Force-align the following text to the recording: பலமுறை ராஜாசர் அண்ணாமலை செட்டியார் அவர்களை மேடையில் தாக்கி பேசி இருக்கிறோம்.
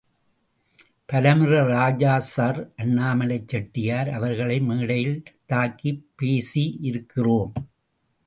பலமுறை 1.05 1.59
ராஜாசர் 1.59 2.59
அண்ணாமலை 2.75 3.43
செட்டியார் 3.45 4.09
அவர்களை 4.09 4.59
மேடையில் 4.59 5.23
தாக்கி 5.45 5.91
பேசி 6.15 6.77
இருக்கிறோம். 6.81 7.53